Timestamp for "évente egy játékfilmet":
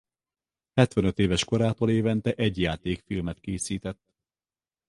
1.89-3.39